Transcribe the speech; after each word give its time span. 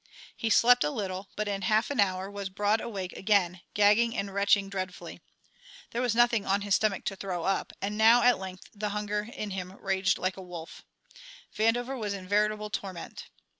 He 0.35 0.49
slept 0.49 0.83
a 0.83 0.89
little, 0.89 1.29
but 1.35 1.47
in 1.47 1.61
half 1.61 1.91
an 1.91 1.99
hour 1.99 2.27
was 2.27 2.49
broad 2.49 2.81
awake 2.81 3.13
again, 3.13 3.61
gagging 3.75 4.17
and 4.17 4.33
retching 4.33 4.67
dreadfully. 4.67 5.21
There 5.91 6.01
was 6.01 6.15
nothing 6.15 6.43
on 6.43 6.61
his 6.61 6.73
stomach 6.73 7.05
to 7.05 7.15
throw 7.15 7.43
up, 7.43 7.71
and 7.83 7.99
now 7.99 8.23
at 8.23 8.39
length 8.39 8.67
the 8.73 8.89
hunger 8.89 9.29
in 9.31 9.51
him 9.51 9.73
raged 9.73 10.17
like 10.17 10.37
a 10.37 10.41
wolf. 10.41 10.83
Vandover 11.55 11.95
was 11.95 12.15
in 12.15 12.27
veritable 12.27 12.71
torment. 12.71 13.25